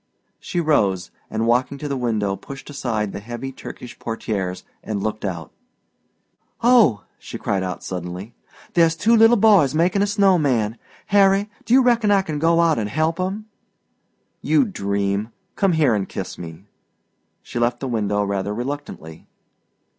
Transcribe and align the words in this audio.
She 0.39 0.59
rose 0.59 1.11
and 1.29 1.45
walking 1.45 1.77
to 1.77 1.87
the 1.87 1.95
window 1.95 2.35
pushed 2.35 2.71
aside 2.71 3.11
the 3.11 3.19
heavy 3.19 3.51
Turkish 3.51 3.99
portières 3.99 4.63
and 4.83 5.03
looked 5.03 5.23
out. 5.23 5.51
"Oh!" 6.63 7.03
she 7.19 7.37
cried 7.37 7.83
suddenly. 7.83 8.33
"There's 8.73 8.95
two 8.95 9.15
little 9.15 9.37
boys 9.37 9.75
makin' 9.75 10.01
a 10.01 10.07
snow 10.07 10.39
man! 10.39 10.79
Harry, 11.13 11.51
do 11.65 11.75
you 11.75 11.83
reckon 11.83 12.09
I 12.09 12.23
can 12.23 12.39
go 12.39 12.61
out 12.61 12.79
an' 12.79 12.87
help 12.87 13.19
'em?" 13.19 13.45
"You 14.41 14.65
dream! 14.65 15.31
Come 15.55 15.73
here 15.73 15.93
and 15.93 16.09
kiss 16.09 16.35
me." 16.35 16.63
She 17.43 17.59
left 17.59 17.79
the 17.79 17.87
window 17.87 18.23
rather 18.23 18.55
reluctantly. 18.55 19.27